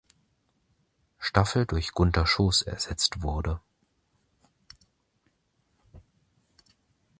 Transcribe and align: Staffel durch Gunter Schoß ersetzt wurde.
Staffel 1.19 1.67
durch 1.67 1.91
Gunter 1.91 2.25
Schoß 2.25 2.63
ersetzt 2.63 3.21
wurde. 3.21 3.61